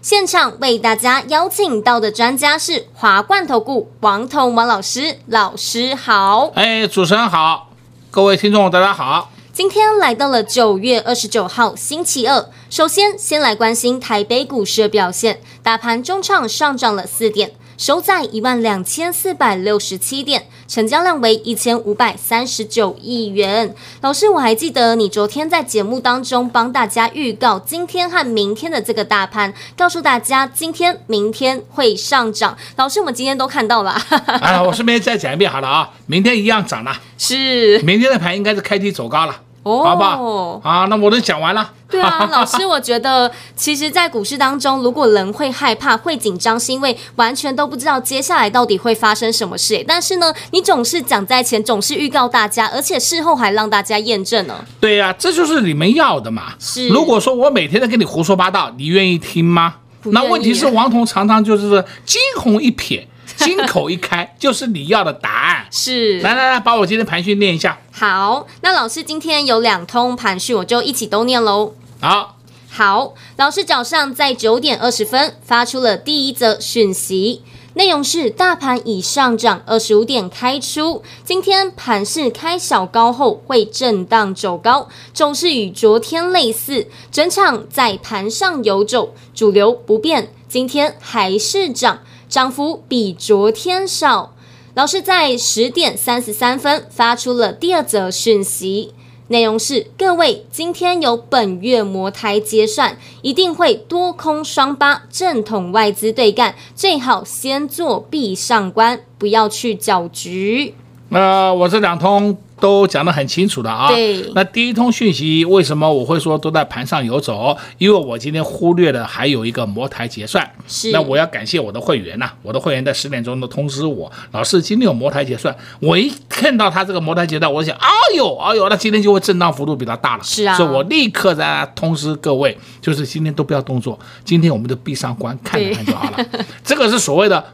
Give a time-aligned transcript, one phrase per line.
[0.00, 6.52] 现场为大家邀请到的专家是华冠投顾王彤王老师，老师好。
[6.54, 7.70] 哎，主持人好，
[8.08, 9.30] 各位听众大家好。
[9.52, 17.52] 今天来到了九月二十九号星期二，首先先来关心台北股市的表现，大盘中场上涨了四点。
[17.78, 23.72] 收在一万两千四百六十七点，成交量为一千五百三十九亿元。
[24.00, 32.58] 老师，我还记得你昨天在节目当中帮大家预告今天和明天的这个大盘，告诉大家今天、明天会上涨。
[32.74, 33.92] 老师，我们今天都看到了。
[34.42, 37.00] 啊，我顺便再讲一遍好了啊，明天一样涨了。
[37.16, 39.42] 是，明天的盘应该是开低走高了。
[39.68, 40.60] 哦，好吧好？
[40.62, 41.70] 啊，那我都讲完了。
[41.90, 49.84] 对啊， 老师，我觉得其实，在股市当中，如果人会害怕、会紧张，是因为完全都不知道接下来到底会发生什么事。
[49.86, 54.64] 但是呢，你总是讲在前，总是预告大家，而且事后还让大家验证呢。
[54.80, 56.54] 对呀、啊，这就是你们要的嘛。
[56.58, 59.74] 是，如果说我每天都跟你胡说八道，你愿意听吗？
[60.04, 63.02] 那问题是，王彤常常就是惊鸿一瞥。
[63.38, 66.20] 金口一开就是你要的答案，是。
[66.20, 67.78] 来来来，把我今天盘讯念一下。
[67.92, 71.74] 好，那老师今天有两通盘讯，我就一起都念喽。
[72.00, 72.36] 好，
[72.68, 77.42] 好，老师早上在九点二十分发出了第一则讯息，
[77.74, 92.00] 内容是大盘已上涨二十五点开出，今天盘市开小高后会震荡走高，走势与昨天类似，整场在盘上游走，主流不变，今天还是涨。
[92.28, 94.34] 涨幅比昨天少。
[94.74, 98.92] 老师在十点三十三分发出了第二则讯息，
[99.28, 110.74] 内容是：各位，今天有本月摩台结算，一定会多空双八正统外资对干，最好先做壁上观，不要去搅局。
[111.08, 112.36] 那、呃、我这两通。
[112.60, 113.88] 都讲得很清楚的啊。
[113.88, 114.22] 对。
[114.34, 117.56] 那第一通讯息为什么我会说都在盘上游走？
[117.78, 120.48] 因为我今天忽略了还有一个茅台结算。
[120.66, 120.90] 是。
[120.90, 125.54] 那我要感谢我的会员呐、啊，我的会员在十点钟都通知我，老师今天有茅台结算。
[125.80, 130.22] 我一看到他这个茅台结算，我想，哎呦，哎呦，那今天就会震荡幅度比较大了。
[130.22, 130.54] 是啊。
[130.54, 136.26] 所以我立刻在通知各位，就是今天都不要动作，今天我们就闭上关看一看就好了。
[136.64, 137.44] 这个是所谓的。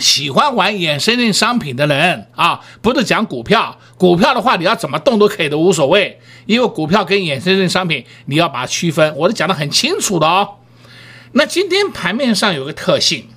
[0.00, 6.18] 喜欢玩衍生性商品的人啊，不是讲股票，股票的话你要怎么动都可以的，无所谓。
[6.46, 10.56] 因为股票跟衍生性商品你要把它区分，我都讲得很清楚的哦。
[11.32, 13.28] 那今天盘面上有个特性，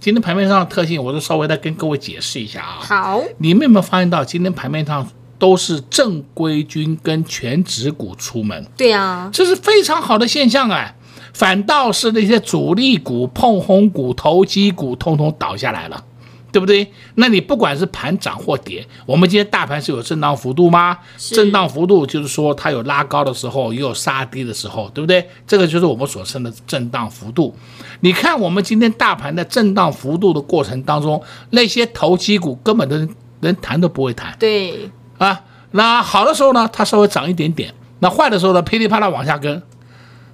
[0.00, 2.80] 今天盘面上的特性，我就稍微再跟各位解释一下啊。
[2.80, 8.66] 好，你们有没有发现到今天盘面上都是正规军跟全职股出门？
[8.76, 10.96] 对啊，这是非常好的现象哎。
[11.32, 16.04] 反倒是那些主力股、碰红股、投机股，通通倒下来了，
[16.50, 16.92] 对不对？
[17.14, 20.98] 那你不管是盘涨或跌，我们今天大盘是有震荡幅度吗？
[21.16, 25.24] 震荡幅度就是说它有拉高的时候，也有杀低的时候，对不对？
[25.46, 27.54] 这个就是我们所称的震荡幅度。
[28.00, 32.96] 你看我们今天大盘的震荡幅度的过程当中，那些投机股根本都
[33.40, 34.34] 连弹都不会弹。
[34.38, 35.40] 对啊，
[35.70, 37.70] 那好的时候呢，它稍微涨一点点；
[38.00, 39.62] 那坏的时候呢，噼里啪啦往下跟。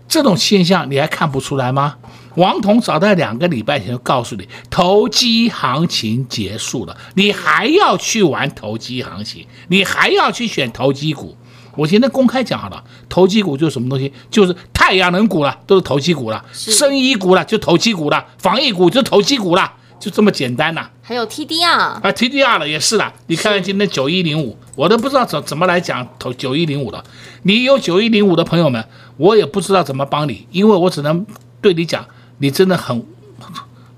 [0.08, 1.96] 这种现象你还看不出来吗？
[2.36, 11.34] 王彤早在两个礼拜前就告诉你，投机行情结束了，你还要去玩投机行情，你还要去选投机股。
[11.74, 14.12] 我今天公开讲好了，投机股就是什么东西？
[14.30, 19.72] 就是太阳能股了，都是投机股了；生医股了，就投机股了；防疫股就投机股了。
[19.98, 23.12] 就这么简单呐、啊，还有 TDR 啊，TDR 了也是的。
[23.28, 27.02] 你看看今天九一零五，我都不知道怎怎么来讲投九一零五了。
[27.42, 28.86] 你有九一零五的朋友们，
[29.16, 31.24] 我也不知道怎么帮你，因为我只能
[31.62, 32.04] 对你讲，
[32.38, 33.04] 你真的很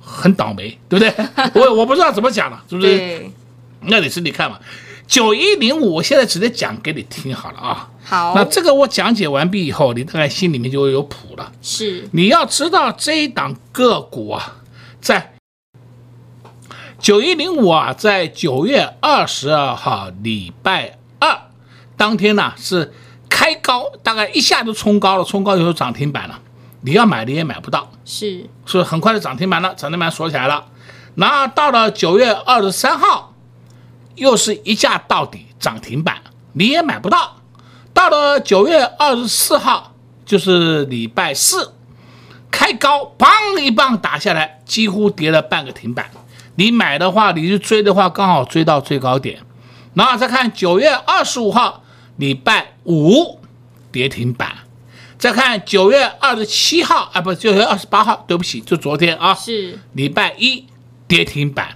[0.00, 1.12] 很倒霉，对不对？
[1.60, 2.96] 我我不知道怎么讲了，是不是？
[2.96, 3.32] 对。
[3.82, 4.58] 那你是你看嘛，
[5.06, 7.90] 九一零五，我现在直接讲给你听好了啊。
[8.04, 8.34] 好。
[8.36, 11.52] 那这个我讲解完毕以后，你大概心里面就会有谱了。
[11.60, 12.08] 是。
[12.12, 14.58] 你要知道这一档个股啊，
[15.00, 15.27] 在。
[16.98, 21.42] 九一零五啊，在九月二十二号礼拜二
[21.96, 22.92] 当天呢，是
[23.28, 26.40] 开高，大概一下就冲高了，冲高以后涨停板了。
[26.80, 30.66] 你要买你也买不到，是，所以很快就涨停板了，涨停板锁起来了。
[31.14, 33.32] 然后到了九月二十三号，
[34.16, 36.16] 又是一价到底涨停板，
[36.52, 37.36] 你也买不到。
[37.94, 39.92] 到了九月二十四号，
[40.24, 41.74] 就是礼拜四，
[42.50, 46.10] 开高，砰一棒打下来，几乎跌了半个停板。
[46.58, 49.38] 你买的话，你去追的话，刚好追到最高点。
[49.94, 51.84] 然后再看九月二十五号，
[52.16, 53.38] 礼拜五
[53.92, 54.50] 跌停板。
[55.16, 60.64] 再看九月二十七号，啊，不，九月二十八号，对不起，就昨天啊，是礼拜一
[61.06, 61.68] 跌停板。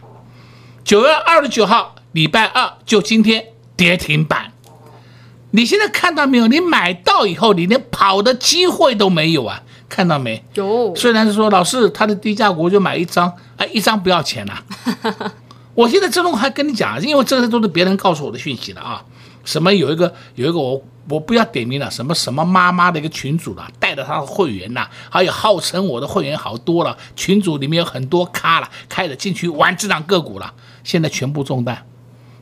[0.83, 3.47] 九月二十九号，礼拜二就今天
[3.77, 4.53] 跌停板。
[5.53, 6.49] 你现在看到没有？
[6.49, 9.63] 你买到以后，你连跑的机会都没有啊！
[9.89, 10.43] 看到没？
[10.55, 10.93] 有。
[10.97, 13.31] 虽然是说老师他的低价股就买一张，
[13.67, 14.55] 一张不要钱呐、
[15.03, 15.33] 啊。
[15.75, 19.05] 我现在这种还跟你讲，因为这些都是别人告诉我的讯息的啊。
[19.45, 30.53] 什么有一个有一个我我不要点名了，什么什么妈妈的一个群主了，带着他的会员呐，还有号称我的会员好多了，群主里面有很多咖了，开了进去玩这档个股了，
[30.85, 31.87] 现在全部中弹。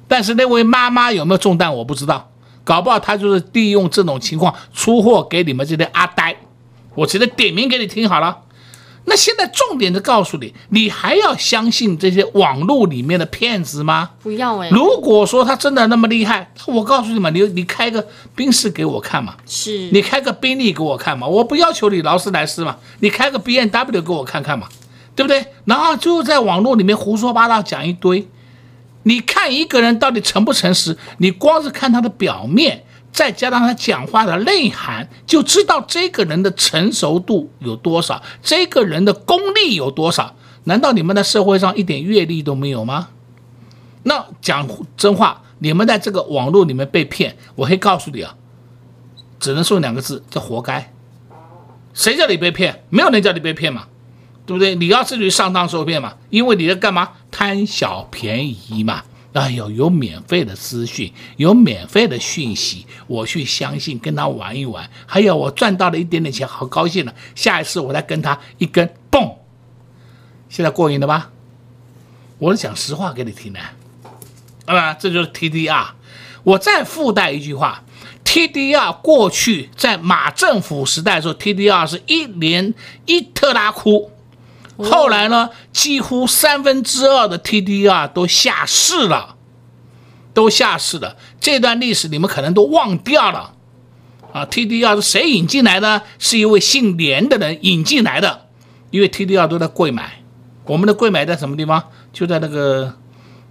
[0.09, 2.31] 但是那位妈妈有没有中弹我不知道。
[2.63, 6.37] 搞不好他就是利用这种情况出货给你们这些阿呆，
[6.95, 8.37] 我直接点名给你听好了。
[9.11, 14.11] 那现在重点的告诉你，你还要相信这些网络里面的骗子吗？
[14.23, 14.71] 不要哎。
[14.71, 24.69] 如果说他真的那么厉害，我告诉你嘛，你你开个宾士给我看嘛，是你开个宾利给我看嘛，我不要求你劳斯莱斯嘛，你开个 BMW 给我看看嘛，
[25.17, 25.45] 对不对？
[25.65, 28.29] 然后就在网络里面胡说八道讲一堆。
[29.03, 30.97] 你看一个人到底诚不诚实？
[31.19, 40.35] 你光是看他的表面，再加上他讲话的内涵，就知道这个人的成熟度有多少，这个人的功力有多少。
[40.65, 43.09] 难道你们在社会上一点阅历都没有吗？
[44.05, 48.35] 那讲真话，你们在这个网络里面被骗，我可以告诉你啊，
[49.39, 50.93] 只能说两个字，叫活该。
[51.93, 52.85] 谁叫你被骗？
[52.91, 53.87] 没有人叫你被骗嘛。
[54.47, 54.75] 对不对？
[54.75, 56.15] 你要自己上当受骗嘛？
[56.29, 57.11] 因为你在干嘛？
[57.31, 59.05] 贪小便宜嘛？
[59.33, 64.91] 哎呦，有免费的资讯，有免费的讯息，我去相信，跟他玩一玩。
[65.07, 67.15] 还有我赚到了一点点钱，好高兴了。
[67.35, 69.37] 下一次我再跟他一根蹦，
[70.49, 71.31] 现在过瘾了吧？
[72.39, 73.61] 我是讲实话给你听的，
[74.65, 75.89] 啊，这就是 TDR。
[76.43, 77.85] 我再附带一句话
[78.25, 82.75] ：TDR 过去在马政府时代的时候，TDR 是一连
[83.05, 84.11] 一特拉库。
[84.83, 89.37] 后来呢，几乎三分之二的 TDR 都下市了，
[90.33, 91.17] 都下市了。
[91.41, 93.55] 这段历史你们可能都忘掉了
[94.33, 96.03] 啊！TDR 是谁引进来的？
[96.19, 98.47] 是一位姓连的人引进来的。
[98.91, 100.23] 因为 TDR 都在柜买，
[100.65, 101.83] 我们的柜买在什么地方？
[102.13, 102.93] 就在那个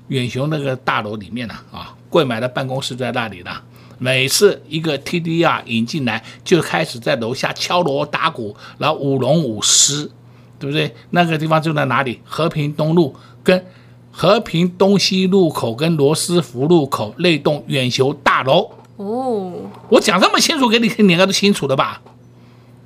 [0.09, 1.95] 远雄那个大楼里面呢啊！
[2.09, 3.51] 柜买的办公室在那里呢。
[3.97, 10.09] 每次一个 TDR 引进来，就开始在楼下敲锣打鼓，然后舞龙舞狮。
[10.59, 10.93] 对不对？
[11.11, 12.19] 那个地方就在哪里？
[12.25, 13.65] 和平东路跟
[14.11, 18.69] 和平东西路口跟罗斯福路口那栋远雄大楼。
[18.97, 19.53] 哦，
[19.87, 22.01] 我讲这么清楚给你听，你应该都清楚了吧？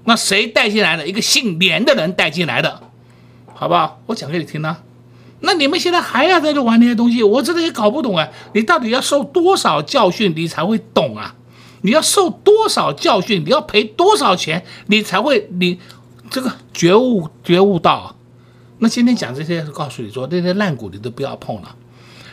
[0.05, 1.07] 那谁带进来的？
[1.07, 2.81] 一个姓连的人带进来的，
[3.55, 3.99] 好不好？
[4.05, 4.77] 我讲给你听呢。
[5.39, 8.29] 那你们现在还要在这玩那些东西，我真的也搞不懂啊！
[8.53, 11.35] 你到底要受多少教训，你才会懂啊？
[11.81, 15.79] 你要受多少教训，你要赔多少钱，你才会你。
[16.33, 18.15] 这个觉悟觉悟到，
[18.80, 21.75] 那今天讲这些，告诉你说，这些烂股你都不要碰了。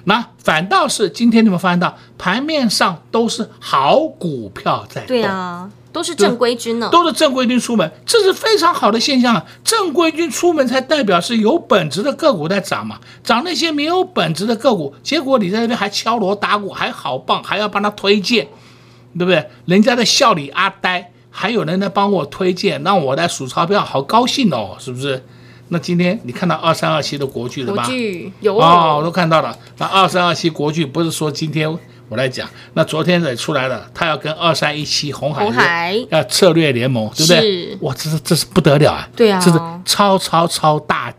[0.04, 9.44] 那反倒是今天你们发现到盘面上都是好股票在动，对啊，都是正规军呢，都是正规军出门，这是非常好的现象啊。
[9.62, 18.48] 正规军出门才代表是有本质的个股在涨嘛，涨那些没有本质的个股，结果你在那边还敲锣打鼓，还好棒，还要帮他推荐，
[19.18, 19.50] 对不对？
[19.66, 21.12] 人家在笑你阿呆。
[21.40, 25.24] 还有人来帮我推荐，让我来数钞票，好高兴哦，是不是？
[25.68, 27.82] 那今天你看到二三二七的国剧了吧？
[27.82, 29.56] 国剧有哦，我都看到了。
[29.78, 31.66] 那二三二七国剧不是说今天
[32.10, 37.40] 我来讲，那昨天也出来了，他要跟二三一七红海，鸿海要策略联盟，对不对？
[37.40, 39.08] 是哇，这是这是不得了啊！
[39.16, 41.10] 对啊，这是超超超大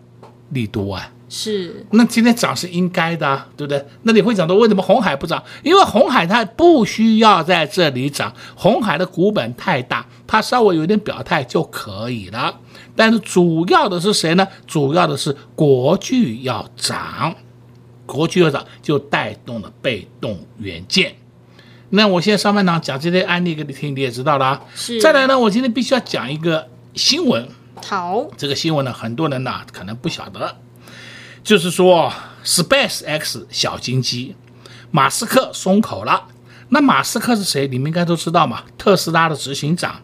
[0.49, 1.09] 力度啊！
[1.33, 3.85] 是，那今天涨是应该的，啊，对不对？
[4.03, 5.41] 那你会讲到为什么红海不涨？
[5.63, 12.59] 因为红海它不需要在这里涨，红海的股本太大，它稍微有点表态就可以了。
[12.97, 14.45] 但是主要的是谁呢？
[14.67, 17.33] 主要的是国巨要涨，
[18.05, 21.15] 国巨要涨就带动了被动元件。
[21.91, 24.61] 那我现在上半场讲这些案例给你听，你也知道了。
[24.75, 24.99] 是。
[24.99, 27.47] 再来呢，我今天必须要讲一个新闻。
[27.87, 30.57] 好，这个新闻呢，很多人呢可能不晓得。
[31.43, 32.11] 就是说
[32.45, 34.35] ，SpaceX 小金鸡，
[34.91, 36.27] 马斯克松口了。
[36.69, 37.67] 那马斯克是谁？
[37.67, 40.01] 你们应该都知道嘛，特斯拉的执行长。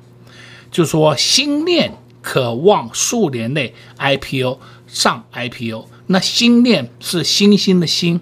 [0.70, 5.88] 就说星链可望数年内 IPO 上 IPO。
[6.08, 8.20] 那星链是星星的星，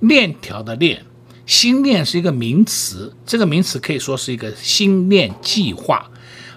[0.00, 1.04] 链条的链，
[1.44, 3.14] 星链是一个名词。
[3.26, 6.10] 这个名词可以说是一个星链计划。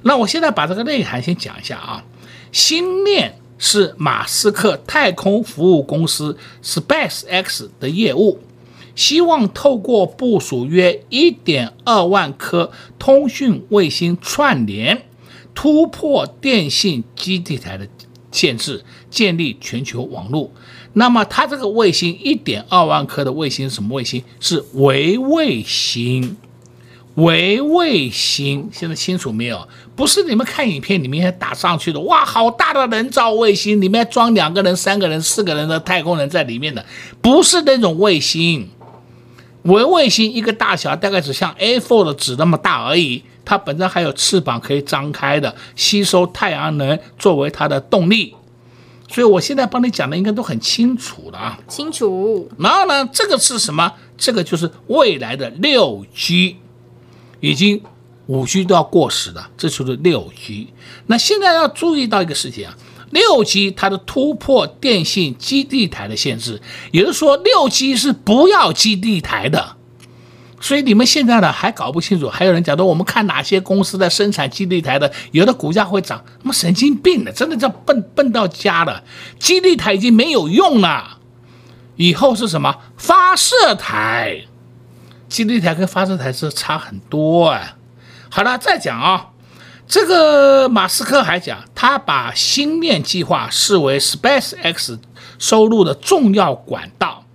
[0.04, 2.04] 那我现在把这个内涵先讲一下啊。
[2.52, 8.40] 星链是马斯克太空服务公司 SpaceX 的业务，
[8.96, 15.04] 希望透过部署约一点二万颗通讯卫星串联，
[15.54, 17.88] 突破电信基地台的
[18.32, 20.52] 限制，建立全球网络。
[20.94, 24.24] 那么，它这个卫星一点二万颗的卫星是什么卫星？
[24.40, 26.36] 是微卫星。
[27.16, 29.68] 微卫星现在清楚没有？
[30.02, 36.84] 不是你们看影片里面打上去的，哇，好大的人造卫星，里面装两个人、三个人、四个人的太空人在里面的，
[37.22, 38.68] 不是那种卫星。
[39.62, 48.34] 微卫星一个大小大概只像 A4 的纸那么大而已，它本身还有翅膀可以张开的，吸收太阳能作为它的动力。
[49.08, 52.50] 所以我现在帮你讲的应该都很清楚了啊，清楚。
[52.58, 53.94] 然后呢，这个是什么？
[54.18, 56.58] 这个就是未来的六 G。
[57.40, 57.84] 已经
[58.28, 60.74] 五 G 都要过时了，这就是六 G。
[61.08, 62.78] 那现在要注意到一个事情啊，
[63.10, 66.62] 六 G 它的突破电信基地台的限制，
[66.92, 69.76] 也就是说六 G 是不要基地台的。
[70.64, 79.04] 所以你们现在呢还搞不清楚，还有人讲说我们看哪些公司在生产基地台的，有的股价会涨，他妈神经病的，真的叫笨笨到家了。
[79.40, 81.18] 基地台已经没有用了，
[81.96, 84.46] 以后是什么发射台？
[85.28, 87.78] 基地台跟发射台是差很多啊。
[88.34, 89.32] 好了，再讲啊，
[89.86, 94.98] 这个马斯克还讲，他把星链计划视为 SpaceX
[95.38, 97.26] 收入的重要管道，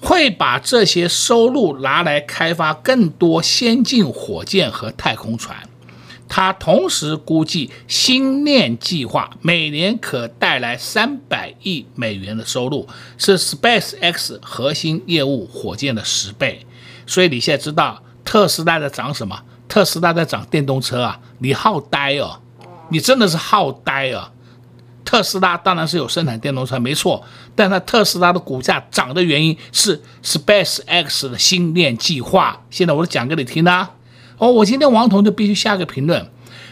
[0.00, 5.68] 会把这些收入拿来开发更多先进火箭和太空船。
[6.28, 12.88] 他同时估计，星链计划每年可带来三百亿美元的收入，
[13.18, 16.64] 是 SpaceX 核心业务火箭的十倍。
[17.04, 19.42] 所以你现在知道特斯拉在涨什么？
[19.68, 21.20] 特斯拉在涨电动车啊！
[21.38, 22.38] 你好呆哦，
[22.88, 24.30] 你真的是好呆哦！
[25.04, 27.22] 特斯拉当然是有生产电动车没错，
[27.54, 32.60] 但它特斯拉的股价涨的原因是 SpaceX 的星链计划。
[32.70, 33.90] 现在我都讲给你听啊！
[34.38, 36.28] 哦，我今天王彤就必须下个评论。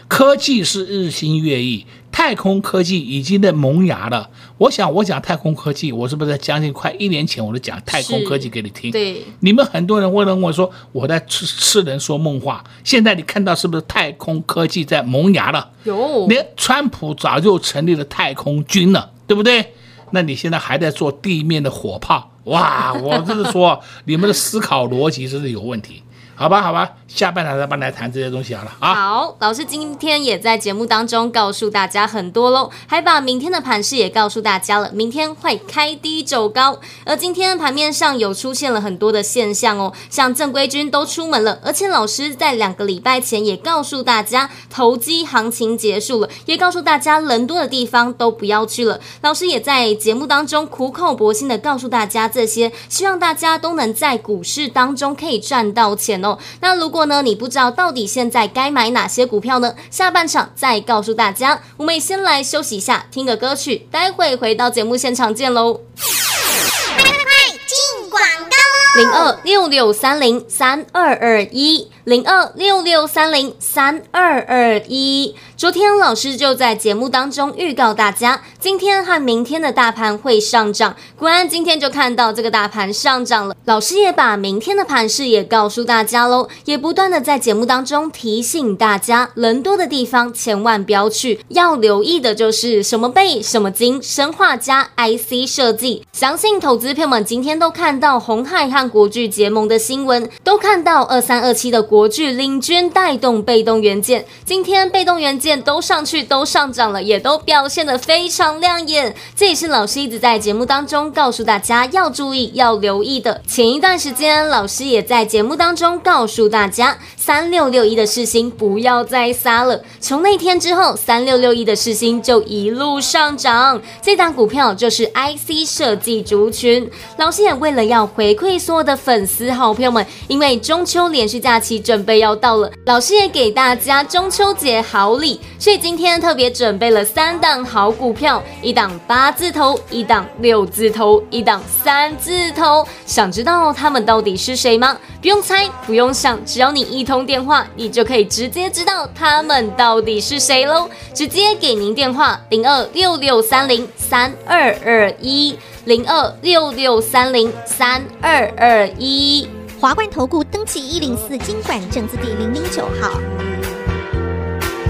[0.07, 4.29] 科技是日新月异，太空科技已经在萌芽了。
[4.57, 8.89] 我想，我讲太空科技，我是不是在将近快一年前我就讲太空科技给你听？
[8.89, 12.63] 对，你们很多人会认为说我在痴痴人说梦话。
[12.85, 15.69] 现在你看到是不是太空科技在萌芽了？
[15.83, 19.73] 有，连川普早就成立了太空军了，对不对？
[20.11, 22.31] 那你现在还在做地面的火炮？
[22.45, 26.01] 哇，我就是说你们的思考逻辑真是有问题。
[26.37, 28.93] 好吧，好吧，下半场再帮大家谈这些东西好了啊。
[28.93, 34.91] 好，老师今天也在节目当中告诉大家很多喽，还把明天的盘势也告诉大家了。
[34.91, 48.99] 明天会开低走高，而今天盘面上有出现了很多的现象哦，像正规军都出门了，而且老师在两个礼拜前也告诉大家投机行情结束了，也告诉大家人多的地方都不要去了。
[49.21, 56.21] 老师也在节目当中苦口婆心的告诉大家这些，希望大家都能在股市当中可以赚到钱。
[56.61, 59.73] 那如果呢，你不知道到底现在该买哪些股票呢？
[59.89, 61.61] 下半场再告诉大家。
[61.77, 65.73] 我们也先来休息一下，听个歌曲，待会回到节目现场见喽。
[65.73, 69.01] 快快进广告喽！
[69.01, 71.89] 零二六六三零三二二一。
[72.05, 80.95] 零二六六三零三二二一，昨天老师就在节目当中预告大家，今天和明天的大盘会上涨。
[81.17, 83.55] 果然今天就看到这个大盘上涨了。
[83.65, 96.05] 老师也把明天的盘势也告诉大家喽，也不断的在节目当中提醒大家，人多的地方千万不要去，要留意的就是什么贝、什么金，生化加、IC 设计。
[96.13, 101.94] 相信投资朋友们今天都看到红海和国巨结盟的新闻，都看到二三二七的国。
[101.95, 109.15] 国巨领军带动被动元件，今天被动元件都上去，都上涨了，也都表现得非常亮眼。
[109.33, 113.41] 这也是老师一直在节目当中告诉大家要注意、要留意的。
[113.47, 119.81] 前一段时间，老师也在节目当中告诉大家，三六六一的世芯不要再杀了。
[119.99, 123.81] 从那天之后，三六六一的世芯就一路上涨。
[123.99, 126.87] 这档股票就是 IC 设计族群。
[127.17, 142.85] 老师也为了要回馈所有的粉丝好朋友们，因为中秋连续假期准备要到了，老师也给大家中秋节好礼，所以今天特别准备了三档好股票，一档八字头，一档六字头，一档三字头。
[143.07, 144.95] 想知道他们到底是谁吗？
[145.19, 150.89] 不用猜，不用想，只要你一头通电话，你就可以直接知道他们到底是谁喽。
[151.13, 159.47] 直接给您电话：零二六六三零三二二一，零二六六三零三二二一。
[159.79, 163.11] 华冠投顾登记一零四经管证字第零零九号。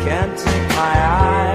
[0.03, 1.54] Can't take my eyes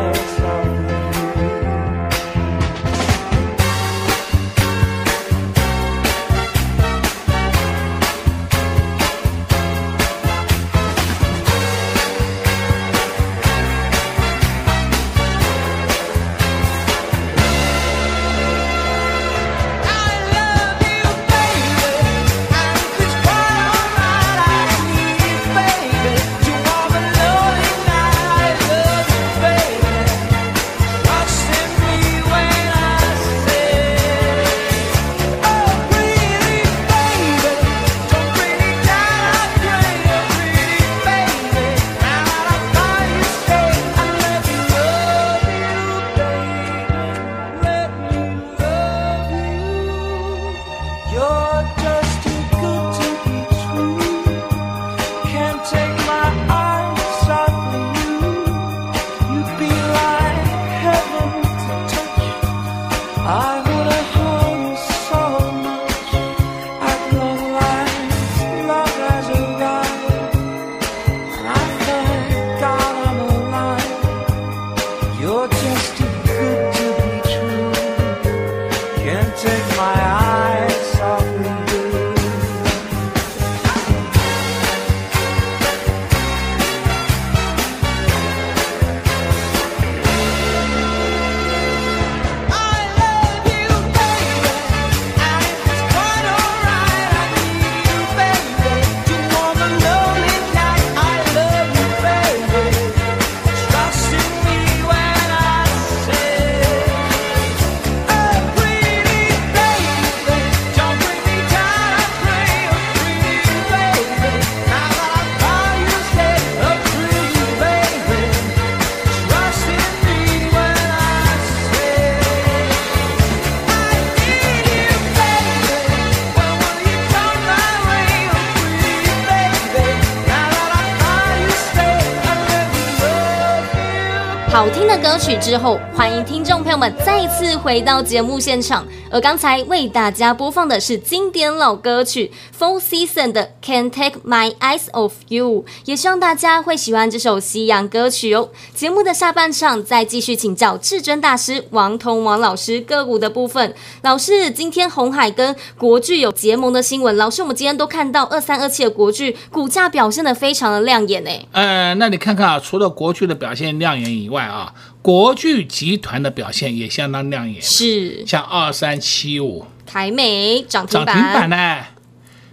[135.41, 136.95] 之后，欢迎听众朋友们
[137.31, 138.87] 次回到节目现场。
[139.13, 148.51] 而刚才为大家播放的是经典老歌曲 Four Seasons 的 Can Take My Eyes Off You，也希望大家会喜欢这首西洋歌曲哦。
[148.73, 153.75] 节目的下半场再继续请教至尊大师王彤王老师个股的部分。
[154.03, 161.31] 老师，今天红海跟国巨有结盟的新闻，老师，我们今天都看到二三二七的国巨股价表现的非常的亮眼呢。
[161.51, 168.25] 呃，那你看看啊，除了国巨的表现亮眼以外啊，国巨集团的表现也相当亮眼，是。
[168.25, 169.67] 像二三七五。
[169.85, 171.85] 凯美涨停板，涨停板呢，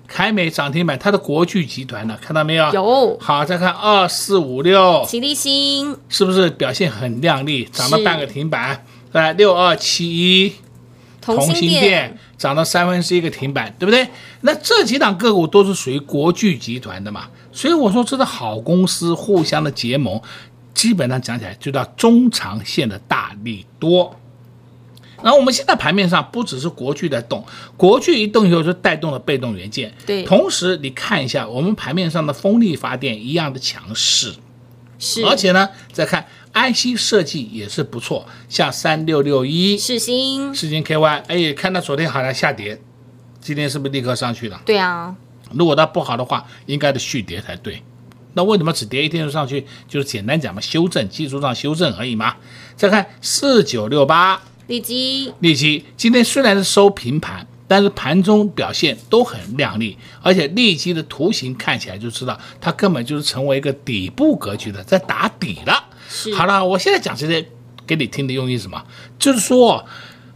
[0.08, 2.73] 凯美涨停板，它的国巨集团呢，看到没有？
[2.73, 3.17] 有。
[3.19, 8.84] 好，再看二四五六，吉利星是不是表现很亮丽，涨了半个停板？
[9.12, 10.53] 来六二七一，
[11.21, 14.08] 同心心店涨了三分之一个停板，对不对？
[14.41, 20.19] 那这几档个股都是属于国巨集团的嘛，所以我说这是好公司互相的结盟，
[20.73, 24.15] 基本上讲起来就叫中长线的大利多。
[25.23, 34.34] 然后我们现在盘面上不只是国巨在动，国巨一动以后就带动了被动元件，对同时你看一下我们盘面上的风力发电一样的强势。
[34.99, 42.82] 是，而且呢，再看 IC 设计也是不错，像三六六一世新，世星 KY，哎，看到昨天好像下跌，
[43.39, 44.60] 今天是不是立刻上去了？
[44.65, 45.15] 对啊，
[45.51, 47.84] 如果它不好的话，应该的续跌才对。
[48.34, 49.65] 那为什么只跌一天就上去？
[49.88, 52.36] 就是简单讲嘛，修正技术上修正而已嘛。
[52.75, 65.86] 再看四九六八立基利基，今天虽然是收平盘，但是盘中表现都很亮丽，而且利基的图形看起来就知道，它根本就是成为一个底部格局的，在打底了。
[66.10, 67.45] 是好了，我现在讲这些
[67.86, 68.84] 给你听的用意是什么？
[69.17, 69.86] 就是说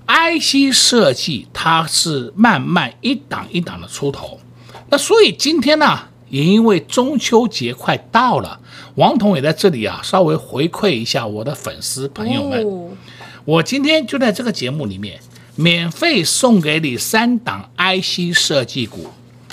[0.07, 4.39] ，IC 设计它是慢慢一档一档的出头，
[4.89, 8.61] 那所以今天呢，也因为中秋节快到了，
[8.95, 12.65] 王彤也在这里啊，稍微回馈一下我的粉丝朋友们。
[13.51, 15.19] 我今天就在这个节目里面
[15.57, 19.07] 免费送给你三档 IC 设计股。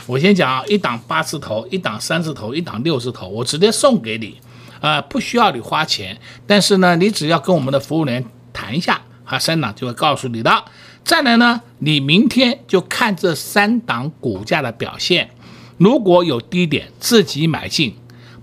[0.07, 4.37] 我先讲啊，一档八字头，一档三字头，一档六字头，我直接送给你，
[4.81, 10.65] 啊、不需要你花钱，但是呢，你只要跟我们的服务员谈一下，啊，三档就会告诉你的。
[11.03, 15.29] 再来呢，你明天就看这三档股价的表现，
[15.77, 17.97] 如果有低点自己买进，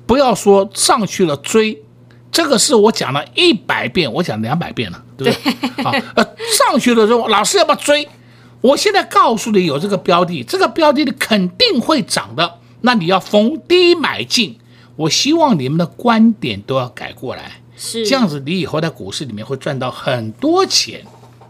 [0.05, 1.81] 不要说上去了追。
[2.35, 5.53] 这个是我讲了一百遍，我讲两百遍了，对不对？
[5.81, 8.05] 好，呃，上去的时候，老师要不要追？
[8.59, 14.57] 我现在告诉你，有这个标的，这个标的你肯定会涨的，那你要逢低买进。
[14.97, 21.01] 我希望你们的观点都要改过来，是这样子你以后在股市里面会赚到很多钱，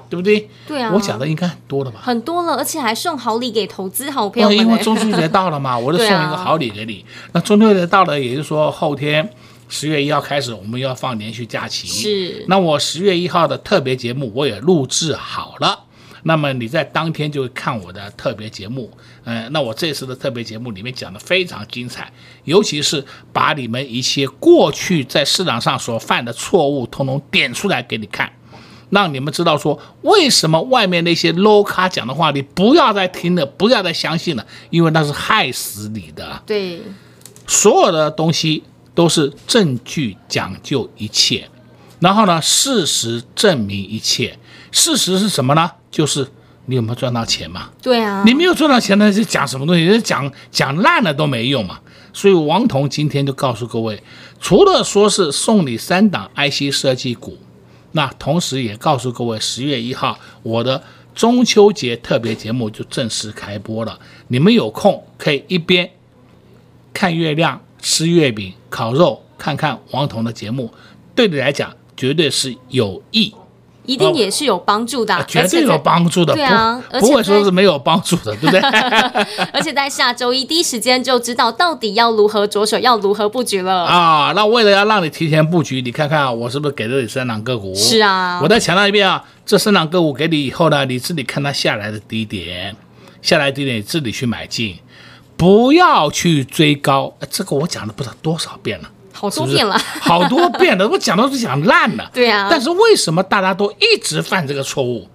[0.08, 0.48] 对不对？
[0.67, 2.00] 对啊我讲的应该很多了吧？
[2.04, 4.52] 很多了，而且还送好礼给投资好朋友。
[4.52, 7.04] 因为中秋节到了嘛，我就送一个好礼给你。
[7.34, 9.28] 那中秋节到了，也就是说后天
[9.67, 11.88] 十月一号开始，我们要放连续假期。
[11.88, 15.86] 是那我十月一号的特别节目我也录制好了，
[16.23, 18.91] 那么你在当天就会看我的特别节目。
[19.23, 22.12] 嗯，那我这次的特别节目里面讲的非常精彩，
[22.43, 28.32] 尤其是把你们一些过去在市场上所犯的错误，统统点出来给你看。
[28.91, 36.43] 让你们知道说，为什么外面那些 low 咖讲的话，你不要再听了，不要再相信了，因为那是害死你的。
[36.45, 36.82] 对，
[37.47, 38.63] 所有的东西
[38.95, 41.47] 都是证据讲究一切，
[41.99, 44.39] 然后呢，事实证明一切。
[44.71, 45.69] 事实是什么呢？
[45.91, 46.27] 就是
[46.65, 47.69] 你有没有赚到钱嘛？
[47.81, 49.86] 对啊，你没有赚到钱呢，就讲什么东西？
[49.88, 51.79] 就讲讲烂了都没用嘛。
[52.13, 54.01] 所以王彤今天就告诉各位，
[54.39, 57.38] 除了说是送你三档 IC 设计股，
[57.91, 60.81] 那同时也告诉各位，十月一号我的
[61.13, 63.99] 中秋节特别节目就正式开播了。
[64.29, 65.89] 你们有空可以一边
[66.93, 70.74] 看月亮、吃月饼、烤肉，看看王彤的节目，
[71.13, 73.32] 对你来讲绝对是有益。
[73.86, 78.60] 一定也是有帮助的，啊绝对有帮助的，对啊，不不会说是没有帮助的，对不对？
[79.54, 84.34] 而且在下周一第一时间就知道到底要如何着手，要如何布局了啊！
[84.36, 87.76] 那为了要让你提前布局，你看看啊，我是不是给了你三档个股？
[87.76, 92.76] 是啊，我再强调一遍啊，这三档个股给你以后呢，你自己看它下来的低点，
[93.21, 94.76] 下来低点你自己去买进，
[95.38, 97.15] 不要去追高。
[97.30, 98.89] 这个我讲了不知道多少遍了。
[99.12, 102.10] 好多遍了，好多遍了，我讲都是讲烂了。
[102.13, 105.08] 对呀，但是为什么大家都一直犯这个错误？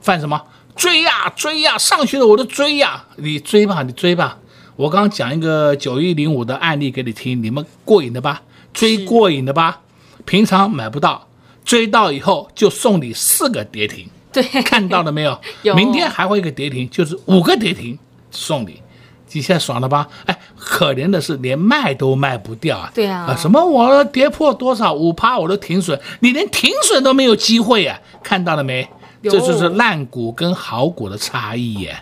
[0.00, 0.40] 犯什么？
[0.74, 3.04] 追呀追呀，上去了我都追呀！
[3.16, 4.38] 你追吧，你追吧。
[4.76, 8.42] 我刚刚讲一个九一零五的案例给你听，你们过瘾的吧？
[8.72, 9.82] 追过瘾的吧？
[10.24, 11.28] 平常买不到，
[11.64, 14.08] 追到以后就送你四个跌停。
[14.32, 15.38] 对，看到了没有？
[15.62, 15.74] 有。
[15.74, 17.96] 明天还会一个跌停，就是五个跌停
[18.30, 18.80] 送你。
[19.34, 20.08] 你现在爽了吧？
[20.26, 22.90] 哎，可怜的是连卖都卖不掉啊！
[22.94, 27.98] 对啊，啊什么我跌破多少五趴我都停损，你连停损都没有机会啊！
[28.22, 28.88] 看到了没？
[29.22, 31.96] 这就是烂股跟好股的差异耶！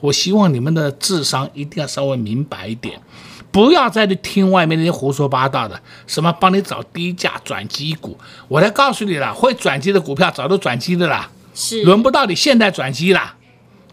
[0.00, 2.98] 我希望你们的智商一定要稍微明白一点，
[3.52, 8.18] 不要再去听外面那些胡说八道的，什么帮你找低价转机股，
[8.48, 13.36] 我来告诉你了，会转机的股票早都转机的啦，是轮不到你现在转机啦，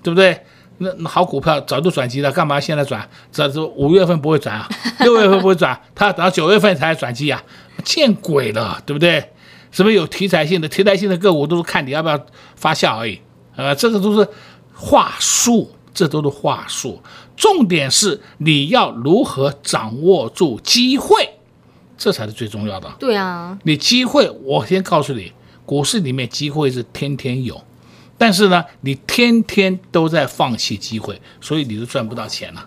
[0.02, 0.42] 对不对？
[0.80, 3.08] 那那好股票早就转机了，干嘛现在转？
[3.32, 4.68] 这这五月份不会转啊，
[5.02, 7.42] 六月份不会转，他要等到九月份才转机啊，
[7.84, 9.32] 见鬼了，对不对？
[9.72, 10.68] 什么有题材性的？
[10.68, 12.20] 题材性的个股都是看你要不要
[12.56, 13.20] 发酵而已，
[13.56, 14.28] 呃，这个都是
[14.74, 17.02] 话术，这都是话术。
[17.38, 21.30] 重点是你要如何掌握住机会，
[21.98, 22.90] 这才是最重要的。
[22.98, 25.34] 对啊，你机会，我先告诉你，
[25.66, 27.62] 股市里面机会是天天有。
[28.20, 32.64] 但是呢，你天天都在放弃机会，所以你都赚不到钱了。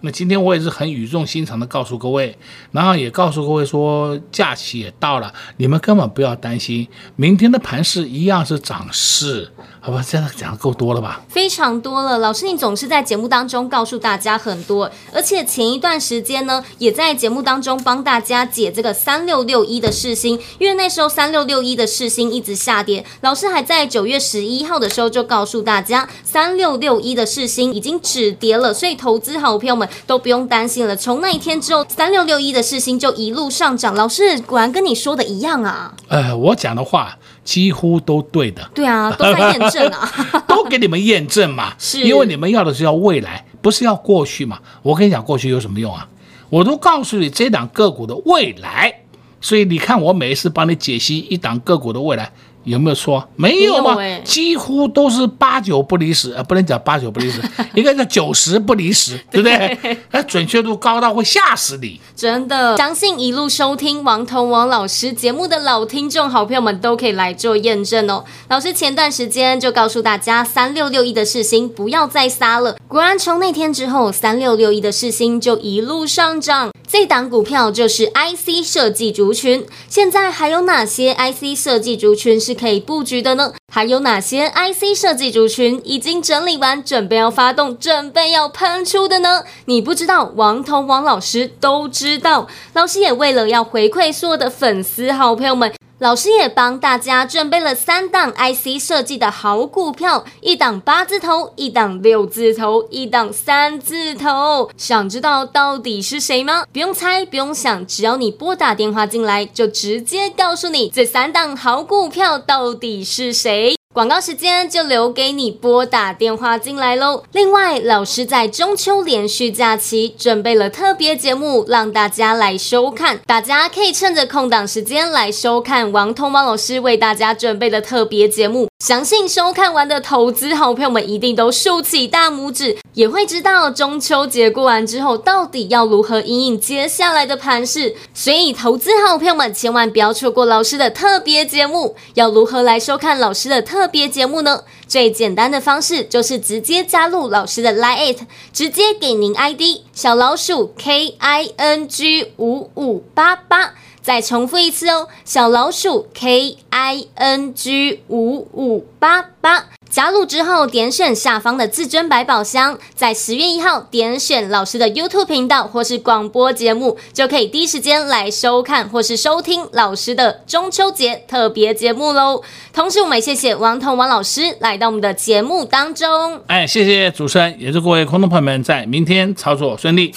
[0.00, 2.36] 那今天我也是很语重心长的告诉各位，
[2.70, 9.50] 然后也告诉各位说，假期也到了，你们根本不要担心，明天的盘势一样是涨势，
[9.86, 10.02] 好吧？
[10.02, 11.20] 现在讲的够多了吧？
[11.28, 12.18] 非常多了。
[12.18, 29.88] 老师，你总是在节目当中告诉大家很多，而且前一段时间呢，也在节目当中帮大家解这个三六六一的市心，因为那时候三六六一的市心一直下跌，老师还在九月十一号的时候就告诉大家，三六六一的市心已经止跌了，所以投资好朋友们。
[30.06, 30.96] 都不用担心了。
[30.96, 33.94] 从那一天之后，三六六一的市心就一路上涨。
[33.94, 35.92] 老师果然跟你说的一样啊！
[36.08, 38.62] 呃，我讲的话几乎都对的。
[38.72, 40.10] 对啊，都在验证啊，
[40.48, 41.74] 都给你们验证嘛。
[41.78, 44.58] 是，因为你们要的是要未来，不是要过去嘛。
[44.82, 46.08] 我跟你讲，过去有什么用啊？
[46.48, 49.00] 我都告诉你这档个股的未来。
[49.40, 52.32] 所以你看，我每一次帮你解析一档个股的未来。
[52.66, 53.26] 有没有错？
[53.36, 57.40] 没有嘛，欸、几乎都是八九不离十，呃，不能讲八九不离十，
[57.74, 59.98] 应该叫九十不离十，对不对？
[60.10, 62.00] 那准确度高到会吓死你。
[62.16, 68.24] 真的，相信一路收听王彤王老师节目的老听众好朋友们都可以来做验证哦。
[68.48, 72.76] 老师前段时间就告诉大家，三六六一的世星不要再杀了。
[72.88, 76.70] 果然从那天之后，三六六一的世星就一路上涨。
[76.88, 79.66] 这档股票就是 IC 设计族群。
[79.88, 83.52] 现在还有哪些 IC 设计族群是可以布局的呢？
[83.72, 89.44] 还有哪些 IC 设计族群已经整理完，准备要发动，准备要喷出的呢？
[89.66, 92.48] 你不知道，王彤王老师都知道。
[92.72, 104.70] 老师也为了要回馈所有的粉丝好朋友们，老师也帮大家准备了三档 IC 设计的好股票，一档八字头，一档六字头，一档三字头。
[104.76, 106.66] 想知道到底是谁吗？
[106.70, 113.74] 不用猜，不用想，只要你拨打电话进来，就直接告诉你这三档好股票到底是谁。
[113.96, 117.22] 广告时间就留给你拨打电话进来喽。
[117.32, 123.18] 另外，老师在中秋连续假期准备了特别节目，让大家来收看。
[123.24, 128.68] 大家可以趁着空档时间来收看王通王老师为大家准备的特别节目。
[128.78, 137.96] 相信收看完的投资好朋友们一定都竖起大拇指，也会知道中秋节过完之后到底要如何因应接下来的盘势。
[138.12, 141.96] 所以，投资好朋友们千万不要错过老师的特别节目。
[142.12, 144.64] 要如何来收看老师的特别节目呢？
[144.86, 148.18] 最简单的方式就是直接加入老师的 Line，
[148.52, 149.62] 直接给您 ID
[149.94, 153.72] 小老鼠 K I N G 五五八八。
[154.06, 159.64] 再重复一次哦，小老鼠 K I N G 五五八八。
[159.90, 172.40] 加入之后，点选下方的至尊百宝箱，在十月一号点选老师的 YouTube 频道或是广播节目，就可以第一时间来收看或是收听老师的中秋节特别节目喽。
[172.72, 176.40] 同时，我们也谢谢王彤王老师来到我们的节目当中。
[176.46, 180.12] 哎，谢谢主持人，也祝各位空头朋友们在明天操作顺利。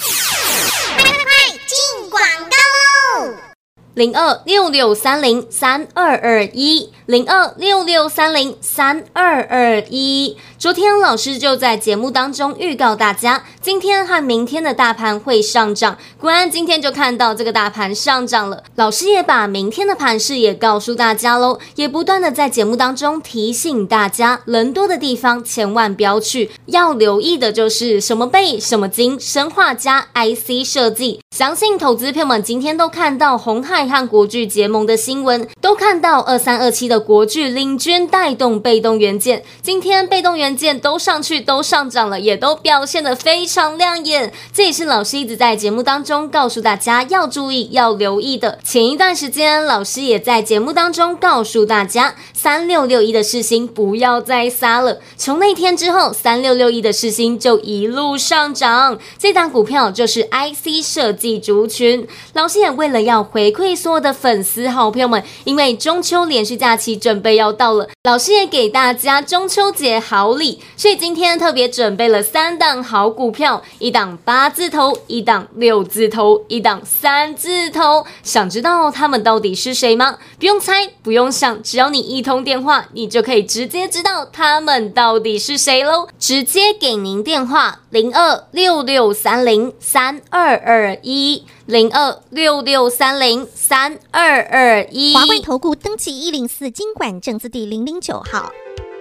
[3.94, 10.36] 零二六六三零三二二一，零二六六三零三二二一。
[10.56, 15.98] 昨天老师就在节目当中预告大家，今天和明天的大盘会上涨。
[16.20, 18.62] 果然今天就看到这个大盘上涨了。
[18.76, 31.18] 老师也把明天的盘势也告诉大家喽，也不断的在节目当中提醒大家，人多的地方千万不要去，要留意的就是什么贝、什么金、生化加、IC 设计。
[31.34, 33.80] 相信投资朋友们今天都看到红海。
[33.88, 44.32] 和国巨结盟的新闻都看到，二三二七的国剧领军带动被动元件，今天被动元件都上去都上涨了，也都表现得非常亮眼。
[44.52, 48.58] 这也是老师一直在节目当中告诉大家要注意、要留意的。
[48.62, 54.98] 前一段时间，老师也在节目当中告诉大家，三六六一的世芯不要再杀了。
[55.14, 62.08] 从那天之后，三六六一的世芯就一路上涨，这档股票就是 IC 设计族群。
[62.32, 63.76] 老师也为了要回馈。
[63.76, 78.06] 所有的粉丝好朋友们，因为中秋连续假期准备要到了，老师也给大家中秋节好礼，所以今天特别准备了三档好股票，一档八字头，一档六字头，一档三字头。
[78.22, 80.16] 想知道他们到底是谁吗？
[80.38, 86.06] 不用猜，不用想，只要你一头通电话，你就可以直接知道他们到底是谁喽。
[86.18, 91.44] 直接给您电话：零二六六三零三二二一。
[91.66, 98.50] 零二六六三零三二二一，华冠投顾登记一零四经管证字第零零九号。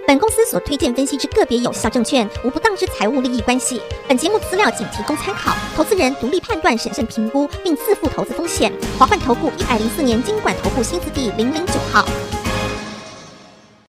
[0.06, 3.82] 本公司所推荐分析之个别有效证券，无不当之财务利益关系。
[4.08, 8.72] 本节目资料仅提供参考，投资人独立判断、审慎评估，并自负投资风险。
[9.00, 12.06] 华冠投顾一百零四年经管投顾新字第零零九号。